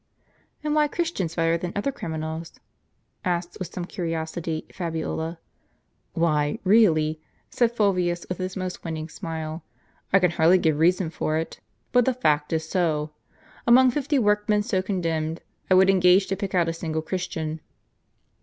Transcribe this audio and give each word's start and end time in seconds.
"And 0.63 0.73
why 0.73 0.87
Christians 0.87 1.35
better 1.35 1.59
than 1.59 1.73
other 1.75 1.91
criminals?" 1.91 2.53
asked, 3.23 3.59
with 3.59 3.71
some 3.71 3.85
curiosity, 3.85 4.65
Fabiola. 4.73 5.37
"Why, 6.13 6.57
really," 6.63 7.21
said 7.51 7.71
Fulvius, 7.75 8.25
with 8.27 8.39
his 8.39 8.55
most 8.57 8.83
winning 8.83 9.09
smile, 9.09 9.63
"I 10.11 10.17
can 10.17 10.31
hardly 10.31 10.57
give 10.57 10.73
a 10.75 10.79
reason 10.79 11.11
for 11.11 11.37
it; 11.37 11.59
but 11.91 12.05
the 12.05 12.15
fact 12.15 12.51
is 12.51 12.67
so. 12.67 13.11
Among 13.67 13.91
fifty 13.91 14.17
workmen 14.17 14.63
so 14.63 14.81
condemned, 14.81 15.41
I 15.69 15.75
would 15.75 15.87
engage 15.87 16.25
to 16.29 16.35
pick 16.35 16.55
out 16.55 16.67
a 16.67 16.73
single 16.73 17.03
Christian." 17.03 17.61